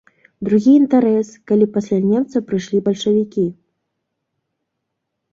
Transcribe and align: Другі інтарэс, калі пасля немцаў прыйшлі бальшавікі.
Другі 0.47 0.71
інтарэс, 0.81 1.27
калі 1.51 1.65
пасля 1.75 1.99
немцаў 2.11 2.41
прыйшлі 2.51 2.79
бальшавікі. 2.87 3.43